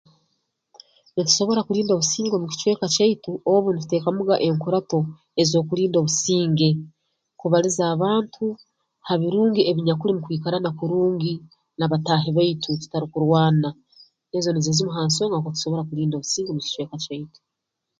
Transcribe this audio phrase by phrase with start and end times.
[1.13, 4.99] Nitusobora kulinda obusinge mu kicweka kyaitu obu nituteekamuga enkurato
[5.41, 6.69] ez'okulinda obusinge
[7.39, 8.45] kubaliza abantu
[9.07, 11.33] ha birungi ebinyakuli mu kwikarana kurungi
[11.77, 13.69] na bataahi baitu tutarukurwana
[14.35, 17.39] ezo nizo zimu ha nsonga nukwo tusobora kulinda obusinge omu kicweka kyaitu